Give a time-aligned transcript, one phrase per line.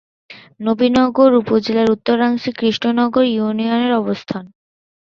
[0.59, 4.43] নবীনগর উপজেলার উত্তরাংশে কৃষ্ণনগর ইউনিয়নের অবস্থান।